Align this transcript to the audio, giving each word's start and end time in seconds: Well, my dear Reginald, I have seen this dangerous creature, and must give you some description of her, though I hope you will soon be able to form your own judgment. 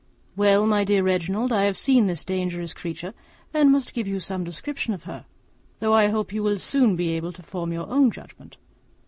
Well, 0.35 0.65
my 0.65 0.83
dear 0.83 1.03
Reginald, 1.03 1.53
I 1.53 1.65
have 1.65 1.77
seen 1.77 2.07
this 2.07 2.23
dangerous 2.25 2.73
creature, 2.73 3.13
and 3.53 3.71
must 3.71 3.93
give 3.93 4.07
you 4.07 4.19
some 4.19 4.43
description 4.43 4.95
of 4.95 5.03
her, 5.03 5.27
though 5.79 5.93
I 5.93 6.07
hope 6.07 6.33
you 6.33 6.41
will 6.41 6.57
soon 6.57 6.95
be 6.95 7.09
able 7.09 7.33
to 7.33 7.43
form 7.43 7.71
your 7.71 7.87
own 7.87 8.09
judgment. 8.09 8.57